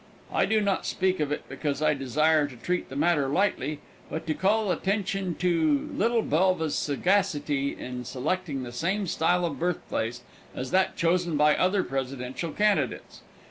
I 0.33 0.47
do 0.47 0.61
not 0.61 0.87
speak 0.87 1.19
of 1.19 1.31
it 1.31 1.47
because 1.47 1.79
I 1.79 1.93
desire 1.93 2.47
to 2.47 2.55
treat 2.55 2.89
the 2.89 2.95
matter 2.95 3.27
lightly, 3.27 3.81
but 4.09 4.25
to 4.25 4.33
call 4.33 4.71
attention 4.71 5.35
to 5.35 5.91
little 5.95 6.23
Belva's 6.23 6.73
sagacity 6.73 7.75
in 7.77 8.03
selecting 8.03 8.63
the 8.63 8.71
same 8.71 9.05
style 9.05 9.45
of 9.45 9.59
birthplace 9.59 10.23
as 10.55 10.71
that 10.71 10.95
chosen 10.97 11.37
by 11.37 11.55
other 11.55 11.83
presidential 11.83 12.51
candidates. 12.51 13.21